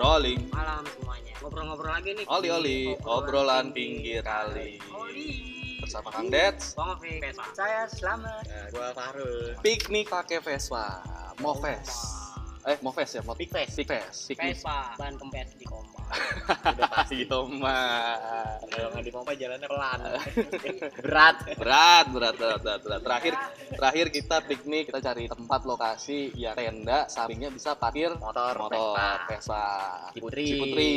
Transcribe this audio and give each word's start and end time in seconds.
Rolling. 0.00 0.48
Malam 0.48 0.88
semuanya. 0.96 1.32
Ngobrol-ngobrol 1.44 1.92
lagi 1.92 2.10
nih. 2.16 2.24
Oli 2.24 2.48
oli, 2.48 2.80
obrolan 3.04 3.68
pinggir 3.76 4.24
kali. 4.24 4.80
Oli. 4.96 5.28
Bersama 5.84 6.08
Kang 6.08 6.32
Dets. 6.32 6.72
Bang 6.72 6.96
Vespa. 6.96 7.44
Saya 7.52 7.84
selamat. 7.84 8.42
Nah, 8.48 8.66
gua 8.72 8.88
Fahrul. 8.96 9.60
Piknik 9.60 10.08
pakai 10.08 10.40
Vespa. 10.40 11.04
Moves. 11.44 12.19
Eh, 12.68 12.76
Moves 12.84 13.08
ya, 13.08 13.24
Mo 13.24 13.32
Big 13.32 13.48
Face. 13.48 13.72
Pikves. 13.72 14.28
Piknik. 14.28 14.60
Vespa. 14.60 14.92
Ban 15.00 15.16
kempes 15.16 15.56
di 15.56 15.64
koma. 15.64 16.00
Udah 16.76 16.88
pasti. 16.90 17.16
Iya, 17.30 17.36
mah. 17.36 18.16
Kalau 18.70 18.88
nggak 18.96 19.04
dipompa 19.04 19.32
jalannya 19.36 19.68
pelan. 19.68 19.98
Berat. 21.04 21.36
Berat, 21.60 22.06
berat, 22.08 22.34
berat, 22.36 22.60
berat, 22.64 22.80
berat. 22.80 23.00
Terakhir, 23.04 23.34
terakhir 23.76 24.06
kita 24.08 24.36
piknik, 24.44 24.82
kita 24.88 25.00
cari 25.04 25.24
tempat 25.28 25.60
lokasi 25.68 26.32
yang 26.34 26.56
tenda, 26.56 27.06
sampingnya 27.12 27.52
bisa 27.52 27.76
parkir 27.76 28.12
Motor, 28.16 28.54
motor 28.56 28.96
Vespa. 29.28 29.66
Ciputri. 30.16 30.46
Ciputri. 30.48 30.94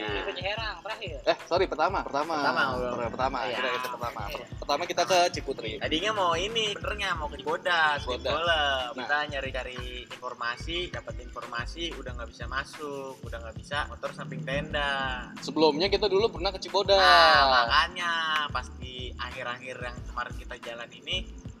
Ya. 0.00 0.08
Ciherang 0.32 0.76
terakhir. 0.80 1.16
Eh, 1.24 1.36
sorry, 1.44 1.66
pertama, 1.68 2.00
pertama. 2.00 2.36
Pertama. 2.40 2.62
Pertama, 2.78 3.08
pertama. 3.12 3.38
Kita 3.48 3.68
itu 3.68 3.88
pertama. 3.92 4.20
Iya. 4.28 4.44
Pertama 4.58 4.82
kita 4.88 5.02
ke 5.04 5.18
Ciputri. 5.36 5.72
Tadinya 5.78 6.10
mau 6.16 6.32
ini, 6.34 6.72
benernya 6.76 7.16
mau 7.16 7.28
ke 7.28 7.40
Cibodas, 7.40 8.04
Cibodas. 8.04 8.40
Nah. 8.44 8.92
Kita 8.96 9.18
nyari-cari 9.36 10.04
informasi, 10.08 10.90
dapat 10.92 11.07
informasi, 11.14 11.94
udah 11.94 12.12
nggak 12.12 12.28
bisa 12.28 12.44
masuk, 12.44 13.16
udah 13.22 13.38
nggak 13.40 13.56
bisa 13.56 13.88
motor 13.88 14.10
samping 14.12 14.42
tenda. 14.42 15.24
Sebelumnya 15.40 15.88
kita 15.88 16.04
dulu 16.04 16.28
pernah 16.28 16.50
ke 16.50 16.58
Cibodas. 16.58 16.98
Nah, 16.98 17.64
makanya 17.64 18.12
pas 18.48 18.68
di 18.76 19.08
akhir-akhir 19.14 19.76
yang 19.78 19.96
kemarin 20.04 20.34
kita 20.36 20.54
jalan 20.60 20.90
ini, 20.92 21.16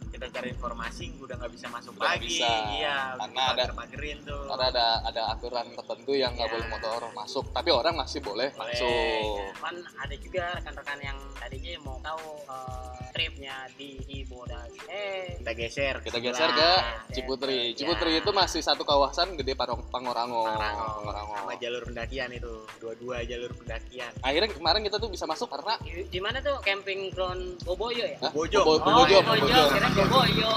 kita 0.08 0.24
cari 0.28 0.48
informasi 0.50 1.20
udah 1.20 1.36
nggak 1.36 1.52
bisa 1.52 1.66
masuk 1.68 1.92
Udah 1.94 2.16
lagi. 2.16 2.26
bisa. 2.26 2.48
Iya, 2.74 2.96
Karena 3.14 3.42
ada- 3.52 3.72
pagerin 3.72 4.18
tuh. 4.24 4.44
Karena 4.48 4.66
ada 4.68 4.86
ada 5.04 5.22
aturan 5.30 5.66
tertentu 5.70 6.12
yang 6.12 6.32
nggak 6.32 6.48
Ya. 6.48 6.52
boleh 6.52 6.66
motor 6.68 7.00
masuk, 7.14 7.44
tapi 7.52 7.68
orang 7.70 7.94
masih 7.94 8.20
boleh, 8.20 8.48
Boleh. 8.50 8.72
masuk. 8.72 9.52
Kan 9.60 9.76
ada 9.96 10.14
juga 10.16 10.44
rekan-rekan 10.54 10.98
yang 11.02 11.18
tadinya 11.36 11.72
mau 11.82 11.96
tahu 12.00 12.24
eh, 12.44 12.77
tripnya 13.18 13.66
di 13.74 13.98
Cibodas. 14.00 14.70
Eh, 14.86 15.42
kita 15.42 15.50
geser 15.52 15.94
Kita 15.98 16.14
sebelah. 16.14 16.30
geser 16.30 16.50
ke 16.52 16.70
Nah, 16.70 16.82
Ciputri. 17.10 17.58
ya. 17.66 17.74
Ciputri 17.74 18.10
itu 18.14 18.30
masih 18.30 18.62
satu 18.62 18.86
kawasan 18.86 19.34
gede 19.34 19.52
Parong 19.52 19.82
Pangorango. 19.90 20.46
Pangorango. 20.46 21.34
sama 21.34 21.54
jalur 21.58 21.82
pendakian 21.82 22.30
itu 22.30 22.52
dua-dua 22.78 23.24
jalur 23.24 23.50
pendakian 23.54 24.10
Akhirnya 24.20 24.48
kemarin 24.48 24.84
kita 24.84 24.96
tuh 24.96 25.08
bisa 25.08 25.24
masuk 25.24 25.48
karena 25.48 25.74
di, 25.82 26.20
mana 26.20 26.38
tuh 26.38 26.60
camping 26.60 27.10
ground 27.10 27.58
Boboyo 27.64 28.06
ya? 28.06 28.18
Hah? 28.20 28.30
Bojo. 28.30 28.60
Bobo- 28.60 28.78
Oh, 28.78 29.02
Bobojo, 29.02 29.18
Bobojo. 29.20 29.62
kira 29.68 29.88
Boboyo. 29.90 30.50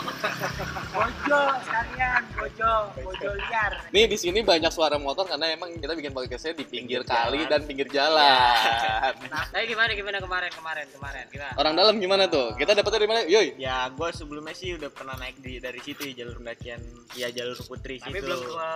Bojo 0.91 1.39
sekalian, 1.63 2.21
bojo, 2.33 2.71
bojo 2.93 3.29
liar. 3.33 3.71
Nih 3.89 4.05
di 4.05 4.17
sini 4.17 4.43
banyak 4.43 4.69
suara 4.69 4.97
motor 4.97 5.23
karena 5.25 5.49
emang 5.49 5.71
kita 5.73 5.93
bikin 5.93 6.11
podcastnya 6.11 6.53
di 6.53 6.65
pinggir, 6.65 7.01
Pinggir 7.01 7.07
kali 7.07 7.39
jalan. 7.39 7.49
dan 7.49 7.61
pinggir 7.63 7.87
jalan. 7.89 9.13
Nah, 9.25 9.45
tapi 9.47 9.65
gimana 9.65 9.91
gimana 9.91 10.17
kemarin 10.19 10.51
kemarin 10.51 10.85
kemarin 10.91 11.25
gimana? 11.27 11.53
Orang 11.55 11.73
dalam 11.73 11.95
gimana 11.97 12.27
tuh? 12.27 12.50
Kita 12.53 12.71
dapetnya 12.71 12.97
dari 12.97 13.07
mana? 13.07 13.21
Yoi. 13.23 13.47
ya 13.55 13.88
gue 13.88 14.09
sebelumnya 14.11 14.52
sih 14.52 14.73
udah 14.73 14.89
pernah 14.89 15.16
naik 15.16 15.38
di 15.38 15.57
dari 15.57 15.80
situ 15.80 16.02
ya 16.03 16.21
jalur 16.21 16.38
pendakian 16.38 16.81
ya 17.11 17.27
jalur 17.30 17.57
putri 17.59 17.95
Tapi 17.95 18.11
situ 18.13 18.23
belum 18.23 18.41
ke 18.41 18.69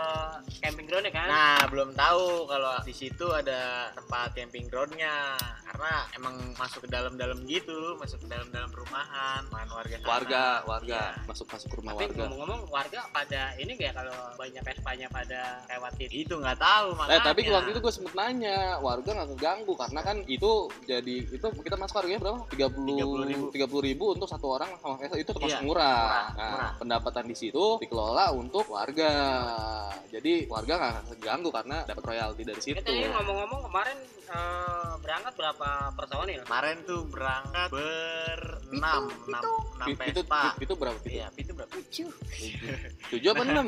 camping 0.59 0.85
ground 0.85 1.05
ya 1.05 1.13
kan? 1.13 1.27
nah 1.27 1.59
belum 1.65 1.89
tahu 1.91 2.25
kalau 2.45 2.71
di 2.81 2.91
situ 2.91 3.25
ada 3.27 3.59
tempat 3.91 4.33
camping 4.33 4.65
groundnya 4.65 5.35
karena 5.65 5.91
emang 6.13 6.35
masuk 6.55 6.83
ke 6.83 6.89
dalam-dalam 6.89 7.43
gitu 7.45 7.95
masuk 7.95 8.19
ke 8.19 8.27
dalam-dalam 8.27 8.69
perumahan 8.69 9.41
perumahan 9.45 9.69
warga 9.71 9.95
sana. 9.97 10.07
Warga, 10.07 10.45
warga 10.65 10.93
Iya. 10.95 11.25
masuk 11.25 11.45
masuk 11.47 11.67
ke 11.67 11.75
rumah 11.75 11.91
Tapi 11.93 12.03
warga. 12.05 12.19
ngomong-ngomong 12.21 12.61
warga 12.69 12.99
pada 13.09 13.41
ini 13.55 13.71
nggak 13.73 13.93
kalau 13.93 14.15
banyak 14.35 14.61
Vespanya 14.61 15.07
pada 15.07 15.41
lewatin 15.67 16.11
itu 16.11 16.33
nggak 16.33 16.57
tahu 16.57 16.87
Eh 16.87 16.95
makanya 16.95 17.21
tapi 17.23 17.39
waktu 17.47 17.69
itu 17.69 17.79
gue 17.79 17.93
sempet 17.93 18.13
nanya 18.13 18.57
warga 18.79 19.09
nggak 19.11 19.29
keganggu 19.33 19.73
karena 19.73 19.99
kan 20.01 20.17
itu 20.25 20.51
jadi 20.83 21.15
itu 21.27 21.45
kita 21.59 21.75
masuk 21.75 21.95
harganya 21.97 22.21
berapa? 22.21 22.39
30 22.47 23.55
30.000. 23.65 23.73
30 23.75 23.87
ribu 23.87 24.05
untuk 24.11 24.27
satu 24.27 24.47
orang 24.51 24.69
sama 24.77 24.95
Vespa 24.95 25.17
itu 25.17 25.29
termasuk 25.29 25.51
Iya, 25.55 25.61
murah. 25.61 25.97
murah, 25.99 26.27
Nah 26.31 26.49
murah. 26.51 26.71
pendapatan 26.77 27.25
di 27.25 27.35
situ 27.35 27.65
dikelola 27.77 28.25
untuk 28.31 28.65
warga. 28.67 29.11
Jadi 30.07 30.47
warga 30.47 30.73
nggak 30.73 30.93
keganggu 31.11 31.49
karena 31.49 31.77
dapat 31.83 32.03
royalti 32.05 32.41
dari 32.41 32.61
situ. 32.61 32.77
Tadi 32.77 33.03
ngomong-ngomong 33.05 33.61
kemarin 33.65 33.97
eh, 34.25 34.93
berangkat 34.97 35.33
berapa 35.33 35.67
personil? 35.93 36.41
kemarin 36.41 36.77
tuh 36.83 37.01
berangkat 37.05 37.67
berenam 37.69 39.03
enam 39.07 39.43
enam 39.75 39.87
Pi- 39.87 40.07
Itu, 40.07 40.21
Vespa 40.21 40.41
itu 40.57 40.73
berapa? 40.73 40.97
Itu? 40.97 41.09
iya 41.11 41.27
itu 41.35 41.51
berapa 41.51 41.71
Tujuh. 41.75 42.09
Tujuh 43.09 43.29
apa 43.29 43.43
enam? 43.43 43.65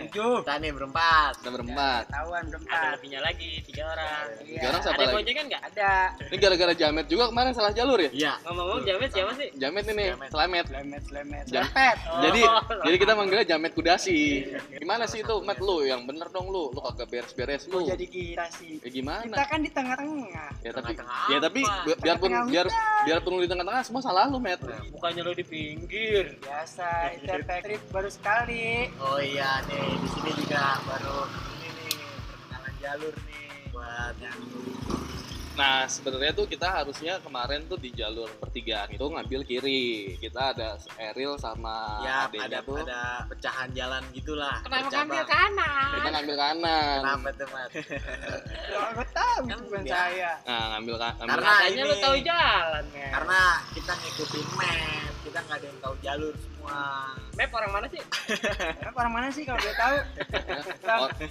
Tujuh. 0.00 0.34
kita 0.40 0.54
nih 0.58 0.72
berempat 0.72 1.32
Kita 1.38 1.50
berempat. 1.50 2.02
Tahuan 2.08 2.42
Ada 2.42 2.50
berempat. 2.50 2.90
lebihnya 2.94 3.20
lagi 3.20 3.50
tiga 3.62 3.82
orang. 3.86 4.24
Iya. 4.38 4.50
Tiga 4.50 4.66
orang 4.66 4.80
siapa 4.82 4.94
Ada 4.94 5.04
lagi? 5.04 5.14
boncengan 5.14 5.44
nggak? 5.46 5.62
Ada. 5.68 5.92
Ini 6.22 6.36
gara-gara 6.38 6.72
jamet 6.74 7.06
juga 7.06 7.24
kemarin 7.28 7.52
salah 7.52 7.72
jalur 7.72 7.98
ya? 7.98 8.10
iya 8.12 8.32
Ngomong-ngomong 8.42 8.82
jamet 8.82 9.10
siapa 9.10 9.31
sih? 9.34 9.48
Jamet 9.54 9.84
ini, 9.86 10.06
Jamet. 10.08 10.28
selamet. 10.28 10.66
Lemet, 10.68 11.04
lemet. 11.08 11.44
Jam- 11.46 11.64
Lepet. 11.64 11.96
Jadi 12.20 12.40
Oh, 12.42 12.60
jadi 12.82 12.96
kita 12.96 13.12
manggilnya 13.12 13.46
Jamet 13.46 13.72
Kudasi. 13.72 14.18
Gimana 14.74 15.04
sih 15.04 15.20
itu, 15.20 15.34
Mat 15.40 15.58
lu 15.58 15.82
yang 15.82 16.02
bener 16.02 16.28
dong 16.28 16.46
lu, 16.46 16.68
lu 16.68 16.80
kagak 16.82 17.08
beres-beres 17.08 17.66
lu. 17.66 17.84
jadi 17.84 18.04
kita 18.04 18.44
sih. 18.52 18.78
Ya 18.78 18.88
gimana? 18.88 19.24
Kita 19.28 19.44
kan 19.44 19.58
di 19.58 19.70
tengah-tengah. 19.70 20.48
Ya 20.60 20.70
tapi 20.70 20.92
Tengah-tengah 20.92 21.26
ya 21.28 21.38
tapi 21.38 21.60
apa? 21.60 21.82
bi- 21.82 21.98
biarpun 21.98 22.28
Tengah-tengah 22.28 22.52
biar 22.52 22.66
biarpun 23.02 23.30
lu 23.30 23.40
di 23.40 23.48
tengah-tengah 23.48 23.82
semua 23.82 24.00
salah 24.00 24.26
lu, 24.26 24.38
Met. 24.38 24.60
bukannya 24.90 25.22
lo 25.22 25.32
di 25.32 25.44
pinggir. 25.44 26.36
Biasa, 26.38 26.88
itu 27.14 27.26
efek 27.28 27.58
trip 27.64 27.82
baru 27.88 28.08
sekali. 28.08 28.90
Oh 28.98 29.18
iya 29.18 29.62
nih, 29.64 29.88
di 29.94 30.08
sini 30.10 30.30
juga 30.36 30.60
baru 30.82 31.18
ini 31.56 31.68
nih 31.70 31.92
perkenalan 32.26 32.74
jalur 32.78 33.14
nih 33.22 33.46
buat 33.70 34.14
yang 34.18 34.38
Nah, 35.62 35.86
sebenarnya 35.86 36.34
tuh 36.34 36.46
kita 36.50 36.66
harusnya 36.66 37.22
kemarin 37.22 37.62
tuh 37.70 37.78
di 37.78 37.94
jalur 37.94 38.26
pertigaan 38.34 38.90
itu 38.90 39.06
ngambil 39.06 39.46
kiri. 39.46 40.18
Kita 40.18 40.50
ada 40.50 40.74
Eril 40.98 41.38
sama 41.38 42.02
ya 42.02 42.26
ada 42.26 42.58
tuh 42.66 42.82
ada 42.82 43.22
pecahan 43.30 43.70
jalan 43.70 44.02
gitulah. 44.10 44.58
Kenapa 44.66 44.90
bercabang. 44.90 45.06
ngambil 45.06 45.24
kanan? 45.30 45.90
kita 45.94 46.08
ngambil 46.10 46.36
kanan. 46.36 46.98
Kenapa 46.98 47.28
tuh, 47.30 47.46
Mat? 47.54 47.70
Gue 48.98 49.06
tahu 49.14 49.38
Kan 49.46 49.58
bukan 49.62 49.82
saya. 49.86 50.30
Nah, 50.42 50.64
ngambil 50.74 50.94
ka- 50.98 51.14
ngambil 51.22 51.30
Karena 51.30 51.54
ini- 51.70 52.02
tahu 52.02 52.16
jalan 52.18 52.84
ya. 52.90 53.08
Karena 53.14 53.40
kita 53.70 53.92
ngikutin 53.94 54.46
map, 54.58 55.12
kita 55.22 55.38
nggak 55.46 55.56
ada 55.62 55.66
yang 55.70 55.78
tahu 55.78 55.94
jalur 56.02 56.34
semua. 56.62 57.10
Map 57.32 57.50
orang 57.50 57.70
mana 57.72 57.86
sih? 57.88 58.00
Emang 58.84 58.94
orang 58.94 59.12
mana 59.12 59.26
sih 59.32 59.42
kalau 59.42 59.58
dia 59.58 59.74
tahu? 59.74 59.96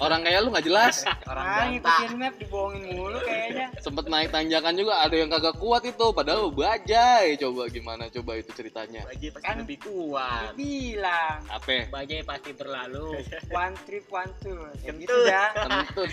Orang 0.02 0.26
kayak 0.26 0.40
lu 0.42 0.50
nggak 0.50 0.66
jelas. 0.66 0.96
Orang 1.32 1.46
Nah, 1.46 1.66
ngikutin 1.70 2.12
map 2.18 2.34
dibohongin 2.36 2.84
mulu 2.92 3.20
kayaknya. 3.22 3.68
Sempet 3.80 4.10
naik 4.10 4.34
tanjakan 4.34 4.74
juga 4.74 4.94
ada 5.00 5.16
yang 5.16 5.30
kagak 5.30 5.56
kuat 5.56 5.86
itu 5.86 6.06
padahal 6.12 6.50
lu 6.50 6.52
bajai. 6.52 7.38
Coba 7.38 7.70
gimana 7.70 8.10
coba 8.10 8.32
itu 8.36 8.50
ceritanya. 8.52 9.06
Bagi 9.08 9.30
pasti 9.30 9.46
Kan- 9.46 9.60
lebih 9.62 9.78
kuat. 9.80 10.52
Bilang 10.58 11.40
Apa? 11.48 11.86
Bajai 11.88 12.22
pasti 12.26 12.52
berlalu. 12.52 13.22
one 13.54 13.76
trip 13.86 14.06
one 14.10 14.32
tour. 14.42 14.68
Ya 14.82 14.92
gitu. 14.92 15.16
Kentut. 15.16 16.10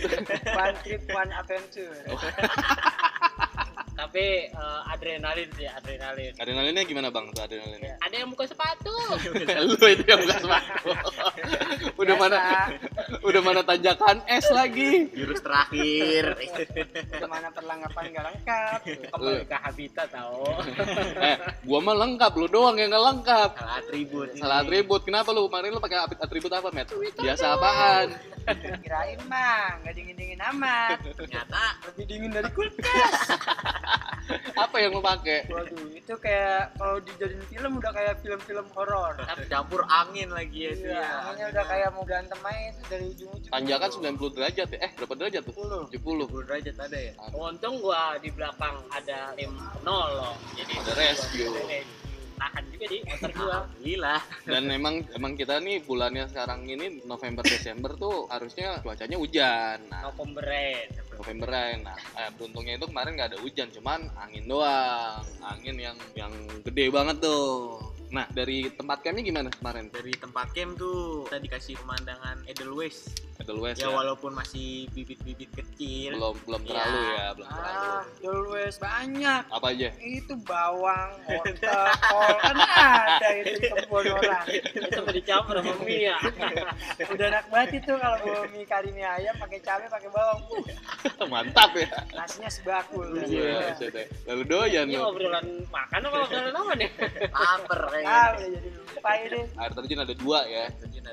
One 0.52 0.76
trip 0.84 1.02
one 1.10 1.30
adventure. 1.32 1.96
Tapi 4.08 4.48
eh, 4.48 4.80
adrenalin 4.88 5.48
sih, 5.52 5.68
adrenalin. 5.68 6.32
Adrenalinnya 6.40 6.84
gimana 6.88 7.12
bang 7.12 7.28
tuh 7.28 7.44
adrenalinnya? 7.44 8.00
Ada 8.00 8.24
yang 8.24 8.32
buka 8.32 8.48
sepatu. 8.48 8.88
lu 9.68 9.76
itu 9.84 10.04
yang 10.08 10.24
bukan 10.24 10.38
sepatu. 10.40 10.88
udah 12.00 12.14
Biasa. 12.16 12.22
mana 12.24 12.38
udah 13.20 13.40
mana 13.44 13.60
tanjakan 13.60 14.24
es 14.24 14.48
lagi. 14.48 15.12
Jurus 15.12 15.44
terakhir. 15.44 16.40
Ke 17.20 17.26
mana 17.28 17.52
perlengkapan 17.52 18.04
nggak 18.08 18.24
lengkap. 18.32 18.78
Kembali 19.12 19.44
ke 19.44 19.56
habitat 19.60 20.08
tau. 20.08 20.56
eh, 21.20 21.36
gua 21.62 21.78
mah 21.84 21.96
lengkap, 21.98 22.32
lu 22.32 22.48
doang 22.48 22.80
yang 22.80 22.88
nggak 22.88 23.04
lengkap. 23.04 23.50
Salah 23.54 23.76
atribut. 23.76 24.28
ini. 24.32 24.40
Salah 24.40 24.56
atribut. 24.64 25.00
Kenapa 25.04 25.28
lu 25.30 25.44
kemarin 25.46 25.76
lu 25.76 25.84
pakai 25.84 25.98
atri- 26.00 26.16
atribut 26.18 26.48
apa, 26.48 26.72
Met? 26.72 26.88
Biasa 27.12 27.60
apaan? 27.60 28.08
Kirain 28.80 29.20
mah 29.28 29.76
nggak 29.84 29.92
dingin 29.92 30.16
dingin 30.16 30.40
amat. 30.48 30.96
Ternyata 31.12 31.76
Lebih 31.92 32.04
dingin 32.08 32.30
dari 32.32 32.48
kulkas. 32.48 33.36
Apa 34.64 34.76
yang 34.78 34.92
lu 34.94 35.02
pakai? 35.02 35.48
Waduh, 35.48 35.88
itu 35.90 36.14
kayak 36.20 36.76
kalau 36.76 37.00
dijadiin 37.00 37.42
film 37.48 37.72
udah 37.78 37.92
kayak 37.92 38.14
film-film 38.20 38.66
horor. 38.76 39.14
campur 39.48 39.82
angin 39.88 40.28
lagi 40.28 40.68
ya. 40.68 40.70
itu 40.72 40.86
Iya, 40.88 41.00
ya. 41.00 41.08
anginnya 41.24 41.46
udah 41.52 41.64
kayak 41.64 41.88
mau 41.94 42.04
berantem 42.04 42.40
aja 42.42 42.60
itu 42.68 42.82
dari 42.86 43.04
ujung-ujung. 43.08 43.50
Tanjakan 43.50 43.90
90 43.90 44.36
derajat 44.36 44.68
ya? 44.68 44.78
Eh, 44.84 44.90
berapa 44.94 45.14
derajat 45.16 45.42
tuh? 45.44 45.54
10. 45.56 45.92
70. 45.92 46.26
10 46.28 46.46
derajat 46.46 46.76
ada 46.78 46.98
ya. 46.98 47.12
Untung 47.32 47.74
gua 47.80 48.02
di 48.18 48.30
belakang 48.30 48.76
ada 48.90 49.18
tim 49.34 49.52
penolong. 49.80 50.36
Jadi 50.54 50.72
Ada 50.76 50.92
rescue. 50.94 51.48
Ada. 51.48 51.80
Tahan 52.38 52.64
juga 52.70 52.86
di 52.86 52.98
motor 53.02 53.30
gua. 53.34 53.50
Alhamdulillah. 53.66 54.20
Dan 54.46 54.62
emang 54.70 54.94
emang 55.10 55.32
kita 55.34 55.58
nih 55.58 55.82
bulannya 55.82 56.24
sekarang 56.30 56.62
ini 56.64 57.02
November 57.02 57.42
Desember 57.42 57.98
tuh 57.98 58.30
harusnya 58.30 58.78
cuacanya 58.78 59.18
hujan. 59.18 59.82
Nah, 59.90 60.06
Novemberan. 60.06 60.86
Novemberan. 61.18 61.82
Nah, 61.82 61.98
eh, 62.14 62.30
beruntungnya 62.38 62.78
itu 62.78 62.86
kemarin 62.86 63.18
nggak 63.18 63.30
ada 63.34 63.38
hujan, 63.42 63.68
cuman 63.74 64.06
angin 64.14 64.46
doang. 64.46 65.20
Angin 65.42 65.76
yang 65.76 65.98
yang 66.14 66.32
gede 66.62 66.94
banget 66.94 67.18
tuh. 67.18 67.87
Nah, 68.08 68.24
dari 68.26 68.68
tempat 68.70 69.00
campnya 69.00 69.20
gimana 69.22 69.48
kemarin? 69.50 69.88
Dari 69.88 70.12
tempat 70.12 70.48
camp 70.50 70.74
tuh 70.74 71.24
kita 71.24 71.38
dikasih 71.38 71.74
pemandangan 71.76 72.40
Edelweiss. 72.44 73.12
Edelweiss 73.38 73.76
ya 73.76 73.86
ya. 73.86 73.94
walaupun 73.94 74.34
masih 74.34 74.90
bibit-bibit 74.90 75.46
kecil 75.54 76.16
Belum 76.16 76.34
belum 76.42 76.60
Ya. 76.60 76.68
terlalu 76.74 77.00
ya, 77.06 77.26
belum 77.32 77.48
terlalu. 77.48 77.86
Ah, 77.86 78.02
Dolwes 78.18 78.74
banyak. 78.76 79.42
Apa 79.46 79.66
aja? 79.70 79.88
Itu 79.94 80.34
bawang, 80.42 81.10
wortel, 81.22 81.82
kol 82.02 82.34
kan 82.42 82.56
ada 82.58 83.28
itu 83.38 83.60
kebun 83.62 84.04
orang. 84.10 84.44
itu 84.50 85.00
dicampur 85.14 85.54
sama 85.54 85.72
mie 85.80 86.10
ya 86.10 86.16
Udah 87.12 87.26
enak 87.28 87.44
banget 87.46 87.70
itu 87.78 87.92
kalau 87.94 88.16
bawa 88.18 88.42
mie 88.48 88.66
kari 88.66 88.90
mie 88.90 89.06
ayam 89.06 89.34
pakai 89.36 89.58
cabai 89.60 89.86
pakai 89.86 90.08
bawang. 90.10 90.40
Uh, 91.20 91.28
Mantap 91.28 91.70
ya. 91.76 91.88
nasinya 92.10 92.50
sebakul. 92.50 93.06
Iya, 93.22 93.76
ya. 93.76 94.04
Lalu 94.26 94.42
doyan 94.44 94.86
ini 94.88 94.98
obrolan 94.98 95.46
makan 95.68 96.00
apa 96.02 96.16
obrolan 96.24 96.56
apa 96.56 96.72
nih 96.74 96.90
Ah, 98.04 98.34
udah 98.36 98.48
jadi 98.50 98.68
lupa 98.74 99.10
ini. 99.22 99.40
Air 99.58 99.72
terjun 99.74 100.00
ada 100.04 100.14
dua 100.14 100.38
ya. 100.46 100.64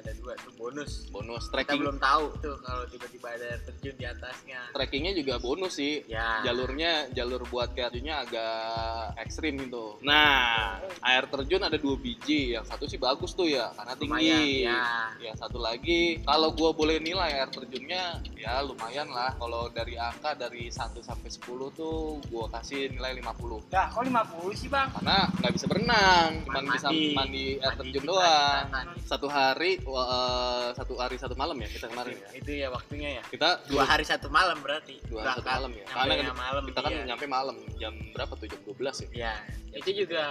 Ada 0.02 0.12
dua 0.20 0.34
tuh 0.40 0.54
bonus 0.60 1.08
Bonus 1.12 1.44
kita 1.48 1.54
trekking. 1.64 1.80
belum 1.82 1.98
tahu 2.02 2.26
tuh 2.42 2.56
kalau 2.64 2.84
tiba-tiba 2.90 3.28
ada 3.32 3.46
air 3.56 3.62
terjun 3.64 3.96
di 3.96 4.06
atasnya 4.06 4.60
Trekkingnya 4.76 5.14
juga 5.16 5.36
bonus 5.40 5.80
sih. 5.80 6.04
ya 6.08 6.44
Jalurnya 6.44 7.12
jalur 7.16 7.44
buat 7.48 7.72
kajunya 7.76 8.24
agak 8.24 9.16
ekstrim 9.20 9.56
itu. 9.60 10.00
Nah, 10.04 10.80
air 11.04 11.26
terjun 11.32 11.64
ada 11.64 11.78
dua 11.80 11.96
biji. 11.96 12.56
Yang 12.56 12.66
satu 12.72 12.84
sih 12.90 13.00
bagus 13.00 13.32
tuh 13.36 13.48
ya, 13.48 13.72
karena 13.76 13.94
lumayan 13.96 14.40
tinggi. 14.40 14.68
ya 14.68 14.84
Yang 15.22 15.38
satu 15.46 15.60
lagi, 15.60 16.20
kalau 16.24 16.52
gua 16.52 16.72
boleh 16.76 17.00
nilai 17.00 17.40
air 17.40 17.50
terjunnya, 17.52 18.20
ya 18.36 18.62
lumayan 18.64 19.10
lah. 19.12 19.36
Kalau 19.36 19.72
dari 19.72 19.96
angka 19.96 20.36
dari 20.36 20.68
1 20.68 21.02
sampai 21.02 21.30
10 21.32 21.72
tuh 21.76 22.20
gua 22.30 22.52
kasih 22.52 22.92
nilai 22.92 23.16
50. 23.20 23.66
Dah, 23.72 23.88
kok 23.92 24.04
50 24.04 24.54
sih, 24.56 24.70
Bang? 24.72 24.92
Karena 24.96 25.28
nggak 25.40 25.54
bisa 25.56 25.66
berenang, 25.70 26.30
cuma 26.44 26.60
bisa 26.66 26.88
mandi 26.92 27.58
air 27.60 27.76
terjun 27.80 28.04
doang. 28.04 28.68
kelihatan. 28.72 28.86
Satu 29.06 29.28
hari, 29.30 29.80
eh, 29.86 30.68
satu 30.74 30.94
hari 30.98 31.16
satu 31.22 31.36
malam 31.38 31.58
ya 31.62 31.68
kita 31.70 31.86
kemarin 31.92 32.18
ya. 32.18 32.30
itu 32.34 32.52
ya 32.58 32.68
waktunya 32.74 33.10
ya 33.22 33.24
Kita 33.30 33.50
dua 33.70 33.84
hari 33.86 34.02
satu 34.02 34.28
malam 34.34 34.58
berarti 34.66 34.98
dua 35.06 35.22
hari 35.22 35.42
satu 35.42 35.50
malam 35.50 35.72
ya. 35.78 35.86
Karena 35.86 36.14
kan 36.18 36.26
malam 36.34 36.64
kita 36.66 36.80
kan 36.82 36.92
iya. 36.92 37.04
nyampe 37.06 37.26
malam 37.30 37.58
jam 37.78 37.94
berapa 38.16 38.34
tuh 38.34 38.48
jam 38.50 38.62
12 38.66 39.14
ya. 39.14 39.30
ya 39.30 39.34
itu 39.76 40.06
juga 40.06 40.24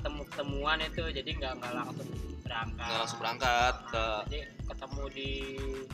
temu 0.00 0.22
temuan 0.32 0.78
itu 0.78 1.02
jadi 1.10 1.30
nggak 1.34 1.52
nggak 1.58 1.72
langsung 1.74 2.08
berangkat 2.54 2.86
Nggak 2.86 2.98
langsung 3.02 3.18
berangkat 3.18 3.74
ke 3.90 4.04
jadi 4.30 4.40
ketemu 4.64 5.02
di 5.12 5.30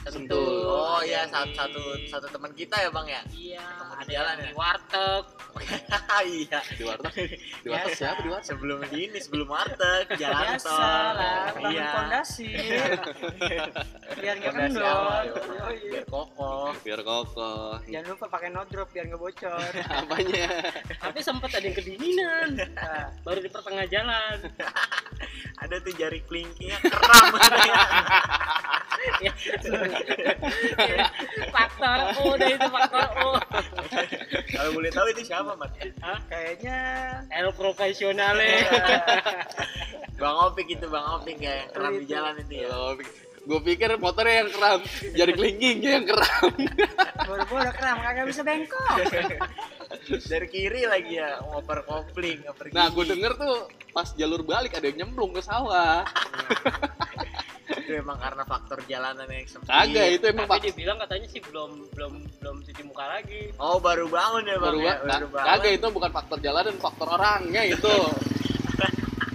Sentul. 0.06 0.62
oh 0.62 1.00
ya 1.02 1.26
yang 1.26 1.30
satu 1.34 1.50
satu 1.58 1.82
satu 2.06 2.26
teman 2.30 2.52
kita 2.54 2.76
ya 2.78 2.88
bang 2.92 3.06
ya 3.10 3.22
iya 3.34 3.66
ketemu 3.66 3.92
di 3.98 4.06
jalan 4.14 4.30
yang 4.30 4.38
ya? 4.38 4.46
di 4.46 4.54
warteg 4.54 5.24
iya 6.30 6.60
di 6.78 6.82
warteg. 6.86 7.14
Di 7.34 7.68
warteg 7.72 7.90
Biasa. 7.90 7.98
siapa 7.98 8.20
di 8.22 8.30
warteg? 8.30 8.46
sebelum 8.46 8.78
di 8.86 8.98
ini 9.10 9.18
sebelum 9.18 9.48
warteg 9.50 10.04
jalan 10.22 10.44
Biasa 10.54 10.68
tol 10.70 11.10
lah, 11.18 11.44
iya 11.66 11.84
fondasi. 11.90 12.48
Biar 14.20 14.34
nggak 14.38 14.52
kendor. 14.54 14.82
ya. 14.84 14.92
Oh, 14.94 15.72
iya. 15.74 15.90
biar 15.90 16.04
kokoh 16.06 16.70
Biar 16.86 17.00
kokoh. 17.02 17.70
Jangan 17.90 18.06
lupa 18.14 18.26
pakai 18.30 18.48
no 18.54 18.62
drop 18.70 18.88
biar 18.94 19.04
nggak 19.10 19.20
bocor. 19.20 19.70
Apanya? 19.90 20.46
tapi 21.00 21.18
sempat 21.24 21.50
ada 21.58 21.64
yang 21.66 21.74
kedinginan 21.76 22.48
Nah, 22.76 23.08
baru 23.26 23.40
di 23.42 23.50
pertengah 23.50 23.86
jalan 23.90 24.36
ada 25.60 25.76
tuh 25.84 25.92
jari 25.94 26.20
kelingkingnya 26.24 26.76
kram 26.88 27.26
faktor 31.54 31.98
O 32.20 32.36
udah 32.36 32.48
itu 32.48 32.68
faktor 32.68 33.06
O 33.20 33.30
kalau 34.52 34.70
boleh 34.76 34.90
tahu 34.92 35.06
itu 35.12 35.22
siapa 35.28 35.52
mat 35.56 35.72
kayaknya 36.28 36.78
el 37.32 37.52
profesional 37.56 38.36
eh, 38.40 38.64
bang 40.20 40.36
Opik 40.48 40.68
itu 40.68 40.86
bang 40.88 41.06
Opik 41.16 41.38
ya 41.40 41.64
yang 41.64 41.70
kram 41.72 41.92
di 41.96 42.06
jalan 42.08 42.34
itu 42.44 42.54
ya. 42.64 42.68
Gue 43.40 43.56
pikir 43.64 43.96
motornya 43.96 44.44
yang 44.44 44.50
keram, 44.52 44.80
jari 45.16 45.32
kelingkingnya 45.32 45.90
yang 45.96 46.06
keram. 46.06 46.52
boro-boro 47.24 47.72
kram 47.72 47.96
kagak 48.04 48.28
bisa 48.28 48.44
bengkok. 48.44 48.96
Dari 50.18 50.46
kiri 50.46 50.82
lagi 50.84 51.14
ya 51.14 51.38
ngoper 51.44 51.78
kopling 51.82 52.42
ngoper 52.42 52.66
Nah, 52.70 52.86
gue 52.88 53.04
denger 53.06 53.32
tuh 53.34 53.56
pas 53.90 54.08
jalur 54.12 54.42
balik 54.42 54.72
ada 54.72 54.84
yang 54.84 55.04
nyemplung 55.04 55.30
ke 55.30 55.40
sawah. 55.40 56.02
itu 57.70 57.92
emang 57.96 58.18
karena 58.18 58.42
faktor 58.42 58.82
jalanan 58.84 59.26
yang 59.26 59.46
sempit 59.46 59.66
Kagak, 59.68 60.06
itu 60.12 60.24
emang 60.26 60.44
tapi 60.44 60.52
pak. 60.52 60.66
dibilang 60.68 60.98
katanya 60.98 61.26
sih 61.26 61.38
belum 61.40 61.70
belum 61.92 62.12
belum 62.36 62.56
cuci 62.60 62.82
muka 62.82 63.04
lagi 63.08 63.54
oh 63.56 63.78
baru 63.78 64.06
bangun 64.06 64.42
ya 64.44 64.56
bang 64.56 64.64
Baru, 64.64 64.78
ya? 64.80 64.84
ba- 64.84 65.00
baru 65.00 65.06
ka- 65.24 65.32
bangun 65.32 65.48
kagak 65.54 65.72
itu 65.72 65.86
bukan 65.88 66.10
faktor 66.10 66.38
jalanan, 66.40 66.74
faktor 66.76 67.06
orangnya 67.08 67.62
itu. 67.64 67.94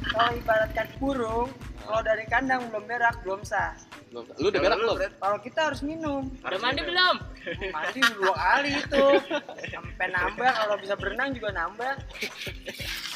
Kalau 0.05 0.31
ibaratkan 0.41 0.87
burung, 0.97 1.49
kalau 1.85 2.01
dari 2.01 2.25
kandang 2.25 2.61
belum 2.67 2.83
berak 2.85 3.15
belum 3.21 3.41
sah. 3.41 3.71
Belum- 4.09 4.27
Lu 4.35 4.47
udah 4.47 4.61
berak 4.61 4.77
lu, 4.77 4.93
belum? 4.95 5.11
Kalau 5.15 5.37
kita 5.39 5.59
harus 5.65 5.81
minum. 5.81 6.23
udah 6.41 6.59
mandi 6.59 6.81
belum 6.81 7.15
Mandi 7.69 8.01
dua 8.15 8.33
kali 8.33 8.71
itu. 8.75 9.05
Sampai 9.69 10.07
nambah 10.09 10.51
kalau 10.51 10.75
bisa 10.77 10.93
berenang 10.95 11.29
juga 11.31 11.49
nambah. 11.51 11.93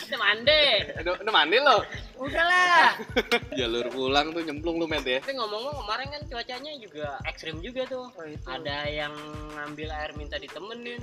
Udah 0.09 0.19
mandi 0.19 0.63
Udah, 0.99 1.13
udah 1.15 1.33
mandi 1.33 1.57
lo? 1.57 1.77
Udahlah. 2.17 2.99
Jalur 3.59 3.85
pulang 3.87 4.27
tuh 4.29 4.41
nyemplung 4.41 4.75
lu 4.75 4.85
met 4.85 5.01
ya. 5.01 5.21
tapi 5.21 5.33
ngomong-ngomong 5.33 5.79
kemarin 5.79 6.07
kan 6.09 6.21
cuacanya 6.25 6.71
juga 6.75 7.15
ekstrim 7.23 7.57
juga 7.59 7.85
tuh 7.85 8.11
Oh, 8.11 8.25
itu. 8.25 8.43
ada 8.43 8.83
yang 8.85 9.13
ngambil 9.53 9.87
air 9.89 10.11
minta 10.13 10.35
ditemenin 10.35 10.99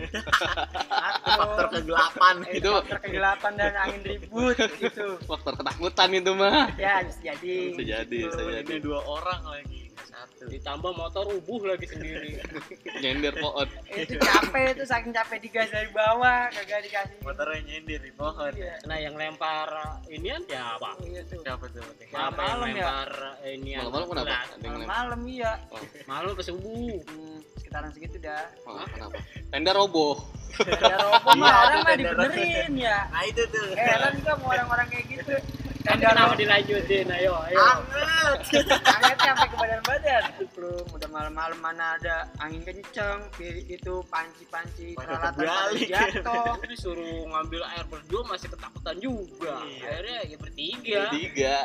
faktor 1.24 1.66
kegelapan 1.72 2.36
Eh, 2.44 2.58
itu. 2.58 2.68
faktor 2.74 2.98
kegelapan 3.00 3.52
dan 3.54 3.72
angin 3.78 4.00
ribut 4.02 4.56
gitu. 4.76 5.16
Faktor 5.24 5.54
ketakutan 5.54 6.08
itu 6.12 6.32
mah. 6.32 6.68
Ya, 6.76 7.00
bisa 7.00 7.20
jadi. 7.24 7.54
Bisa 7.70 7.82
jadi, 7.82 8.18
bisa 8.26 8.42
jadi. 8.42 8.66
ini 8.66 8.76
dua 8.78 9.00
orang 9.02 9.40
lagi 9.42 9.80
satu 10.16 10.48
ditambah 10.48 10.92
motor 10.92 11.28
rubuh 11.28 11.60
lagi 11.66 11.84
sendiri 11.84 12.40
Nyender 13.04 13.36
pohon. 13.36 13.68
Itu 13.86 14.16
capek 14.16 14.72
itu 14.72 14.84
saking 14.84 15.12
capek 15.12 15.38
digas 15.38 15.68
dari 15.68 15.92
bawah, 15.92 16.48
kagak 16.48 16.80
dikasih. 16.82 17.20
motornya 17.20 17.60
nyender 17.62 18.00
di 18.00 18.08
pohon 18.10 18.48
Iya. 18.50 18.80
nah 18.82 18.96
yang 18.96 19.12
lempar 19.12 19.68
inian 20.08 20.40
ya 20.46 20.74
apa 20.74 20.96
iya 21.02 21.20
tuh. 21.22 21.40
siapa 21.42 21.68
tuh 21.68 21.84
siapa 22.02 22.32
yang 22.32 22.32
Malam 22.32 22.64
ya? 22.66 22.72
lempar 22.80 23.10
inian 23.44 23.80
Malam-malam 23.82 24.06
kenapa? 24.08 24.24
gelas? 24.26 24.48
Ada 24.48 24.64
yang 24.64 24.74
lempar. 24.74 24.88
Malam 24.88 25.20
iya. 25.26 25.52
Oh, 25.68 25.80
malu 26.06 26.30
ke 26.32 26.42
subuh 26.42 26.96
Hmm, 27.06 27.38
sekitaran 27.54 27.90
segitu 27.92 28.16
dah. 28.18 28.44
oh, 28.64 28.80
kenapa? 28.88 29.20
Tenda 29.46 29.70
roboh. 29.70 30.16
Ya 30.56 30.96
rokok 30.98 31.32
mah 31.34 31.44
Iya, 31.44 31.56
orang 31.60 31.76
mah 31.76 31.84
tenda 31.86 32.00
dibenerin 32.00 32.72
ya. 32.74 32.98
nah 33.06 33.22
itu 33.22 33.42
tuh 33.46 33.66
Heran 33.74 34.12
juga 34.16 34.32
mau 34.38 34.48
orang-orang 34.50 34.86
kayak 34.88 35.04
gitu. 35.12 35.34
tapi 35.86 36.02
kenapa 36.02 36.34
dilanjutin 36.34 37.06
ayo 37.08 37.32
ayo 37.44 37.58
anget 37.62 38.38
angetnya 38.96 39.30
sampai 39.32 39.46
ke 39.46 39.56
badan-badan. 39.56 40.22
Belum 40.50 40.84
udah 40.88 41.08
malam-malam 41.08 41.58
mana 41.58 41.94
ada 41.94 42.16
angin 42.38 42.60
kenceng, 42.60 43.20
pi- 43.32 43.64
itu 43.66 43.94
panci-panci 44.06 44.92
peralatan 44.92 45.46
jatuh. 45.78 46.56
disuruh 46.66 47.24
ngambil 47.26 47.62
air 47.68 47.84
berdua 47.86 48.22
masih 48.26 48.48
ketakutan 48.48 48.96
juga 48.98 49.54
Iya. 49.62 49.86
akhirnya 49.86 50.18
ya 50.24 50.36
bertiga 50.36 51.00
Tiga. 51.08 51.56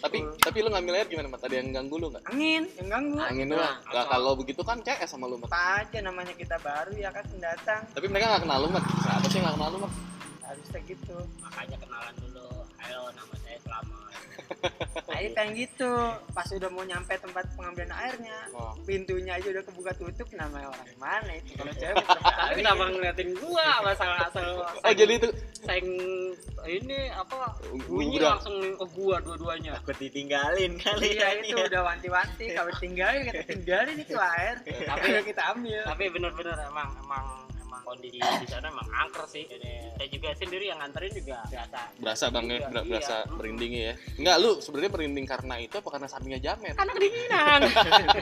Tapi 0.00 0.16
tapi 0.38 0.56
lu 0.58 0.70
ngambil 0.70 0.94
air 0.96 1.06
gimana, 1.06 1.28
Mat? 1.28 1.42
Ada 1.42 1.56
yang 1.56 1.68
ganggu 1.70 1.96
lu 1.96 2.08
nggak? 2.08 2.24
Angin 2.26 2.64
yang 2.74 2.88
ganggu. 2.88 3.16
Angin 3.20 3.46
Nah, 3.46 3.56
doang. 3.58 3.76
Nggak 3.84 4.00
apa? 4.00 4.10
kalau 4.10 4.32
begitu 4.34 4.62
kan 4.62 4.78
CS 4.80 5.10
sama 5.10 5.26
lu, 5.26 5.36
Mat. 5.36 5.52
Aja 5.52 5.98
namanya 6.00 6.32
kita 6.32 6.56
baru 6.58 6.92
ya 6.94 7.10
kan 7.10 7.24
pendatang. 7.26 7.82
Tapi 7.90 8.06
mereka 8.06 8.26
nggak 8.30 8.42
kenal 8.42 8.58
lu, 8.60 8.68
Mat. 8.70 8.84
Siapa 8.98 9.26
sih 9.26 9.38
nggak 9.38 9.54
kenal 9.54 9.68
lu, 9.68 9.78
Mat? 9.78 9.92
Harusnya 10.42 10.80
gitu. 10.82 11.16
makanya 11.38 11.76
kenalan 11.78 12.14
dulu 12.18 12.48
nama 13.12 13.34
saya 13.38 13.58
Selamat 13.60 13.98
Ayo 15.14 15.28
pengen 15.32 15.52
gitu. 15.54 15.90
Pas 16.32 16.48
udah 16.48 16.70
mau 16.70 16.82
nyampe 16.82 17.12
tempat 17.14 17.44
pengambilan 17.54 17.92
airnya, 17.92 18.38
Oh. 18.50 18.74
pintunya 18.82 19.36
aja 19.36 19.46
udah 19.46 19.62
kebuka 19.62 19.92
tutup 19.94 20.26
namanya 20.34 20.68
orang 20.68 20.90
mana 20.96 21.30
itu? 21.38 21.54
Kalau 21.54 21.72
cewek 21.76 22.04
kenapa 22.58 22.82
ngeliatin 22.88 23.30
gua? 23.38 23.84
Masalah 23.84 24.26
asal 24.26 24.44
Oh, 24.60 24.92
jadi 24.92 25.12
itu 25.16 25.28
sayang 25.60 25.88
ini 26.66 26.98
apa 27.10 27.52
bunyi 27.86 28.18
langsung 28.18 28.58
ke 28.74 28.86
gua 28.90 29.20
dua-duanya. 29.20 29.76
Takut 29.80 29.96
ditinggalin 29.98 30.72
kali 30.76 31.14
iya 31.14 31.30
ya 31.36 31.40
itu 31.44 31.56
ya. 31.56 31.68
udah 31.68 31.80
wanti-wanti. 31.86 32.46
Kalau 32.52 32.72
tinggalin 32.80 33.20
kita 33.28 33.42
tinggalin 33.46 33.96
itu 34.00 34.16
air. 34.18 34.56
Tapi 34.64 35.04
kita 35.24 35.42
ambil. 35.54 35.82
tapi 35.84 36.04
bener-bener 36.10 36.56
emang 36.64 36.88
emang 37.00 37.24
emang 37.70 37.82
kondisi 37.86 38.18
di 38.18 38.46
sana 38.46 38.66
emang 38.66 38.88
angker 38.90 39.24
sih 39.24 39.46
Jadi, 39.46 39.70
saya 39.94 40.08
juga 40.10 40.28
sendiri 40.34 40.64
yang 40.66 40.78
nganterin 40.78 41.12
juga 41.14 41.38
biasa 41.46 41.78
berasa 41.96 42.24
bang 42.28 42.44
ya, 42.44 42.50
Iya, 42.50 42.66
ber- 42.66 42.74
iya. 42.76 42.90
berasa 42.90 43.14
merindingnya 43.30 43.82
ya. 43.84 43.94
Enggak, 44.16 44.36
lu 44.36 44.50
sebenarnya 44.58 44.90
merinding 44.90 45.26
karena 45.28 45.54
itu 45.56 45.74
apa 45.76 45.88
karena 45.88 46.08
sampingnya 46.08 46.40
jamet? 46.42 46.74
karena 46.74 46.92
kedinginan 46.92 47.60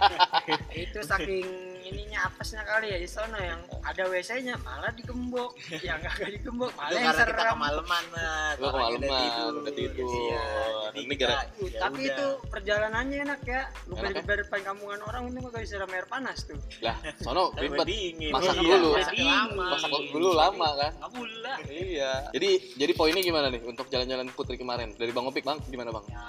itu 0.85 0.99
saking 1.01 1.47
ininya 1.81 2.29
apesnya 2.29 2.61
kali 2.63 2.93
ya 2.93 2.99
di 2.99 3.09
sana 3.09 3.39
yang 3.41 3.57
ada 3.81 4.03
WC-nya 4.05 4.61
malah 4.61 4.93
digembok 4.93 5.57
yang 5.81 5.97
kagak 5.99 6.29
digembok 6.31 6.69
malah 6.75 6.93
yang 6.93 7.09
karena 7.09 7.25
kita 7.25 7.33
serem 7.33 7.49
kemalaman 7.51 8.05
Mat. 8.11 8.55
Lu 8.55 8.67
kemalaman, 8.69 9.53
udah 9.57 9.73
tidur. 9.73 10.05
Iya, 10.05 10.45
jadi 10.85 10.88
Ini 11.01 11.15
kita, 11.15 11.23
gara- 11.25 11.47
ya 11.61 11.81
tapi 11.81 12.01
udah. 12.01 12.13
itu 12.13 12.27
perjalanannya 12.49 13.19
enak 13.23 13.41
ya 13.43 13.63
lu 13.85 13.95
Enak 13.95 14.11
ya? 14.11 14.23
dari 14.25 14.41
depan 14.41 14.61
kampungan 14.63 15.01
orang 15.03 15.23
itu 15.27 15.39
kagak 15.41 15.63
disiram 15.63 15.91
air 15.91 16.07
panas 16.07 16.39
tuh 16.43 16.59
Lah, 16.81 16.97
sono 17.19 17.43
ribet. 17.55 17.85
dingin. 17.85 18.31
Masak 18.31 18.55
Iya, 18.57 18.75
dulu. 18.75 18.91
masak 18.93 19.15
lama. 19.17 19.67
Masak 19.71 19.91
dulu 20.09 20.29
lama 20.33 20.69
kan? 20.77 20.93
nggak 20.95 21.11
pula 21.11 21.55
Iya. 21.65 22.13
Jadi 22.31 22.51
jadi 22.75 22.93
poinnya 22.93 23.21
gimana 23.21 23.47
nih 23.49 23.63
untuk 23.63 23.87
jalan-jalan 23.87 24.27
Putri 24.31 24.55
kemarin? 24.55 24.93
Dari 24.93 25.11
Bang 25.11 25.25
Opik, 25.25 25.43
Bang, 25.43 25.59
gimana, 25.65 25.91
Bang? 25.91 26.05
ya 26.07 26.25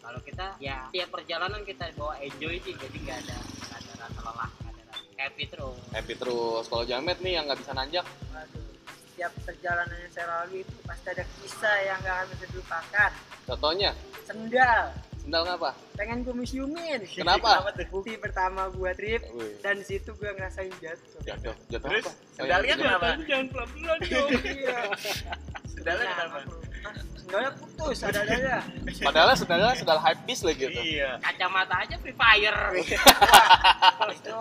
kalau 0.00 0.20
kita 0.20 0.46
ya 0.58 0.84
tiap 0.88 1.08
perjalanan 1.10 1.62
kita 1.62 1.88
bawa 1.94 2.14
enjoy 2.18 2.60
sih 2.60 2.72
jadi 2.72 2.96
nggak 2.98 3.18
ada 3.20 3.36
nggak 3.40 3.78
ada 3.78 3.92
rasa 3.98 4.20
lelah 4.22 4.50
happy 5.16 5.44
terus 5.46 5.76
happy 5.90 6.14
terus 6.14 6.64
kalau 6.66 6.84
jamet 6.84 7.16
nih 7.18 7.32
yang 7.32 7.44
nggak 7.44 7.56
bisa 7.56 7.72
nanjak 7.72 8.04
Waduh, 8.28 8.62
setiap 9.14 9.30
perjalanan 9.40 9.94
yang 9.94 10.10
saya 10.10 10.26
lalui 10.28 10.60
itu 10.60 10.74
pasti 10.82 11.06
ada 11.08 11.22
kisah 11.32 11.76
yang 11.80 11.98
gak 12.00 12.14
akan 12.16 12.26
bisa 12.28 12.44
dilupakan. 12.50 13.10
contohnya 13.46 13.90
Sendal, 14.24 14.82
sendal 15.16 15.42
ngapa 15.44 15.70
pengen 15.94 16.18
gue 16.20 16.34
museumin. 16.34 17.00
Kenapa? 17.06 17.62
Bukti 17.86 18.16
pertama 18.16 18.66
gue 18.68 18.90
trip 18.92 19.22
Wih, 19.30 19.54
dan 19.60 19.78
di 19.78 19.86
situ 19.86 20.10
gue 20.12 20.26
ngerasain 20.26 20.72
jatuh. 20.74 21.20
jatuh 21.22 21.54
jatuh 21.68 21.88
Terus, 21.88 22.04
apa 22.04 22.12
sendalnya 22.34 22.66
iya, 22.66 22.74
kenapa? 22.74 23.06
jangan 23.22 23.46
pelan-pelan 23.46 23.98
dong 24.10 24.28
Iya. 24.42 24.78
Sendalnya 25.68 26.02
Nah, 26.02 26.14
kenapa? 26.16 26.38
ah, 26.82 26.94
Sendalnya 27.14 27.50
putus, 27.54 27.98
ada 28.00 28.20
ada. 28.20 28.56
padahal 28.98 29.32
sendalnya 29.32 29.72
sendal 29.74 29.98
hype 29.98 30.22
beast 30.24 30.42
lagi 30.42 30.58
gitu 30.60 30.80
Iya. 30.82 31.10
kacamata 31.20 31.74
aja 31.78 31.94
free 31.96 32.12
fire 32.12 32.60
Itu 34.18 34.40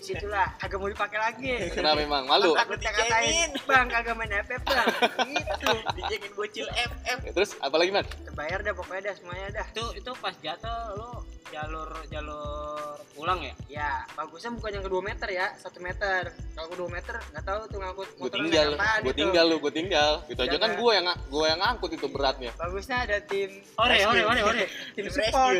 di 0.00 0.16
situlah 0.16 0.56
agak 0.56 0.80
mau 0.80 0.88
dipakai 0.88 1.18
lagi. 1.20 1.52
kenapa 1.76 2.00
memang 2.00 2.24
malu 2.24 2.56
Takut 2.56 2.80
dikatain, 2.80 3.52
bang 3.68 3.86
kagak 3.92 4.16
main 4.16 4.32
FF 4.48 4.62
bang. 4.64 4.86
Gitu. 5.28 5.70
Dijengin 6.00 6.32
bocil 6.32 6.66
FF. 6.72 7.18
terus 7.36 7.50
apa 7.60 7.76
lagi 7.76 7.92
man 7.92 8.08
Terbayar 8.24 8.58
dah 8.64 8.72
pokoknya 8.72 9.12
dah 9.12 9.14
semuanya 9.20 9.48
dah. 9.60 9.66
itu 9.68 9.84
itu 10.00 10.10
pas 10.16 10.32
jatuh 10.40 10.80
lo 10.96 11.12
jalur 11.48 11.88
jalur 12.06 12.94
pulang 13.10 13.40
ya 13.40 13.54
Ya, 13.66 13.90
bagusnya 14.12 14.50
bukan 14.50 14.70
yang 14.72 14.84
kedua 14.84 14.98
meter 15.00 15.28
ya, 15.28 15.54
satu 15.54 15.78
meter. 15.78 16.30
Kalau 16.52 16.68
kedua 16.68 16.88
meter 16.88 17.14
nggak 17.16 17.42
tahu 17.42 17.60
tuh 17.66 17.78
ngangkut 17.78 18.08
gue 18.10 18.22
motor 18.22 18.38
tinggal 18.38 18.66
naik 18.66 18.76
apaan 18.76 19.00
gue 19.00 19.08
itu. 19.08 19.20
tinggal 19.20 19.44
lu 19.46 19.56
gue 19.58 19.72
tinggal 19.72 20.12
itu 20.26 20.40
aja 20.40 20.56
kan 20.56 20.70
gue 20.74 20.90
yang 20.90 21.06
gue 21.06 21.44
yang 21.44 21.60
ngangkut 21.60 21.90
itu 21.92 22.06
beratnya 22.06 22.50
Bagusnya 22.54 22.96
ada 23.00 23.18
tim 23.22 23.50
ore 23.76 23.98
ore 24.02 24.20
ore 24.22 24.40
ore 24.42 24.64
tim 24.96 25.06
Tim 25.06 25.12
support. 25.12 25.54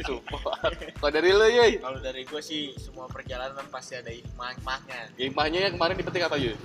support 0.00 0.72
kalau 0.96 1.10
dari 1.10 1.30
lu 1.30 1.46
yoi 1.46 1.72
Kalau 1.76 1.98
dari 1.98 2.22
gue 2.22 2.40
sih 2.40 2.72
semua 2.76 3.06
perjalanan 3.06 3.66
pasti 3.68 3.94
ada 3.94 4.08
hikmah-hikmahnya. 4.08 5.00
hikmahnya 5.14 5.58
yang 5.62 5.74
kemarin 5.74 5.94
dipetik 5.96 6.22
apa 6.22 6.36
yoi 6.36 6.56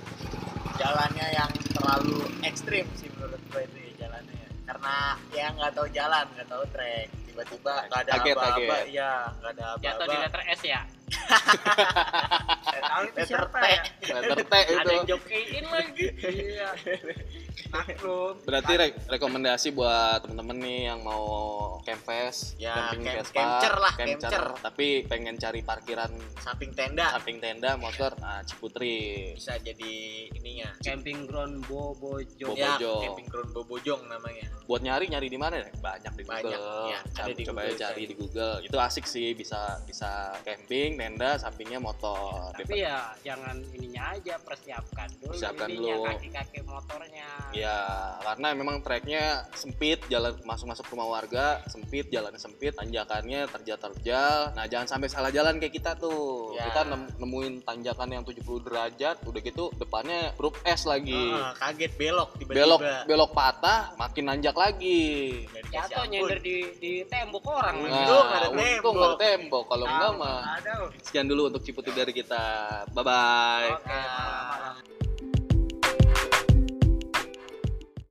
Jalannya 0.77 1.27
yang 1.32 1.51
terlalu 1.72 2.18
ekstrim 2.44 2.86
sih 2.94 3.10
menurut 3.12 3.42
gue 3.50 3.62
itu 3.63 3.77
ya 3.82 4.08
jalannya. 4.08 4.36
ya. 4.36 4.48
Karena 4.63 4.96
ya 5.32 5.46
nggak 5.51 5.72
tahu 5.74 5.88
jalan, 5.89 6.25
nggak 6.32 6.48
tahu 6.48 6.63
trek. 6.70 7.08
Tiba-tiba 7.38 7.86
nggak 7.86 8.01
ada 8.01 8.12
Kaget, 8.17 8.34
apa-apa, 8.34 8.75
iya 8.89 9.29
nggak 9.29 9.51
ada 9.53 9.65
jatuh 9.77 10.06
di 10.10 10.17
letter 10.25 10.41
S 10.58 10.62
ya 10.65 10.82
tahu 12.79 13.01
itu 13.03 13.15
Letter 13.15 13.27
siapa 13.27 13.57
T. 13.57 13.65
ya. 13.65 13.81
letter 14.13 14.39
T 14.39 14.53
ada 14.53 14.72
itu 14.74 14.89
yang 14.89 15.05
jokein 15.07 15.65
lagi 15.67 16.05
Iya. 16.19 16.69
Maklum. 17.67 18.34
berarti 18.43 18.74
re- 18.75 18.96
rekomendasi 19.07 19.67
buat 19.72 20.22
temen-temen 20.22 20.57
nih 20.57 20.79
yang 20.88 21.00
mau 21.01 21.25
campfest 21.81 22.55
Ya, 22.55 22.72
camping 22.88 23.03
camp- 23.03 23.17
Vespa, 23.19 23.36
camper 23.36 23.74
lah, 23.75 23.93
camper, 23.93 24.43
tapi 24.62 24.88
pengen 25.03 25.36
cari 25.36 25.62
parkiran 25.62 26.12
Samping 26.38 26.72
tenda 26.72 27.12
samping 27.12 27.38
tenda 27.38 27.75
motor 27.75 28.13
nah 28.15 28.39
Ciputri 28.41 28.96
bisa 29.34 29.57
jadi 29.57 29.93
ininya. 30.31 30.69
camping 30.79 31.25
ground 31.25 31.65
Bobojo 31.65 32.48
Bobo- 32.48 32.55
Ya, 32.55 32.77
camping 32.77 33.27
ground 33.27 33.51
Bobojong 33.51 34.01
namanya. 34.05 34.48
buat 34.63 34.79
nyari 34.79 35.07
nyari 35.07 35.27
di 35.27 35.36
mana 35.36 35.57
ya? 35.57 35.67
banyak 35.74 36.13
di 36.13 36.24
Banyak, 36.24 36.43
Google 36.43 36.88
ya, 36.88 37.00
ada 37.17 37.31
di 37.31 37.43
coba 37.43 37.62
Google, 37.63 37.77
cari. 37.77 38.01
di 38.05 38.15
Google 38.15 38.55
itu 38.62 38.77
asik 38.77 39.05
sih 39.05 39.31
bisa 39.34 39.60
bisa 39.84 40.10
camping 40.41 40.96
tenda 40.96 41.36
sampingnya 41.36 41.79
motor 41.79 42.51
tapi 42.67 42.83
ya 42.83 43.15
jangan 43.24 43.63
ininya 43.71 44.12
aja 44.12 44.36
persiapkan 44.43 45.07
dulu 45.24 45.31
Persiapkan 45.31 45.71
ininya 45.71 45.95
dulu. 45.95 46.12
kaki-kaki 46.12 46.59
motornya 46.67 47.27
Ya, 47.55 47.79
karena 48.19 48.47
memang 48.51 48.83
treknya 48.83 49.47
sempit, 49.55 50.03
jalan 50.12 50.36
masuk-masuk 50.43 50.83
rumah 50.91 51.07
warga 51.09 51.63
sempit, 51.65 52.12
jalannya 52.12 52.36
sempit, 52.36 52.75
tanjakannya 52.75 53.47
terjal-terjal. 53.47 54.51
Nah, 54.51 54.67
jangan 54.67 54.83
sampai 54.83 55.07
salah 55.07 55.31
jalan 55.31 55.55
kayak 55.55 55.71
kita 55.71 55.95
tuh. 55.95 56.51
Ya. 56.53 56.67
Kita 56.67 56.83
nem- 56.83 57.07
nemuin 57.15 57.63
tanjakan 57.63 58.09
yang 58.12 58.24
70 58.27 58.59
derajat, 58.59 59.24
udah 59.24 59.39
gitu 59.39 59.71
depannya 59.74 60.36
huruf 60.36 60.59
S 60.62 60.83
lagi. 60.83 61.31
Ah, 61.31 61.55
kaget 61.55 61.95
belok 61.95 62.36
tiba-tiba. 62.36 62.57
belok 62.59 62.79
belok 63.07 63.31
patah, 63.31 63.95
makin 63.95 64.27
nanjak 64.27 64.53
lagi. 64.53 65.47
Jatuh 65.67 66.03
ampun. 66.03 66.12
nyender 66.12 66.39
di 66.43 66.55
di 66.77 66.91
tembok 67.07 67.43
orang 67.50 67.75
Nah. 67.79 67.88
Untung 67.88 68.27
ada 68.27 68.47
untung 68.50 68.59
tembok. 68.93 69.07
ada 69.07 69.17
tembok. 69.17 69.65
Kalau 69.67 69.86
enggak 69.86 70.12
mah 70.13 70.38
sekian 71.01 71.25
dulu 71.25 71.41
untuk 71.47 71.63
Ciputi 71.63 71.91
dari 71.91 72.12
kita. 72.12 72.47
Bye 72.94 73.04
bye. 73.04 73.77
Okay, 73.82 74.04
bye. 74.16 74.97